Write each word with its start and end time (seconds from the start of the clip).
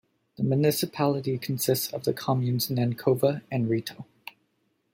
The 0.35 0.41
municipality 0.43 1.37
consists 1.37 1.93
of 1.93 2.05
the 2.05 2.13
communes 2.15 2.69
Nancova 2.69 3.43
and 3.51 3.69
Rito. 3.69 4.07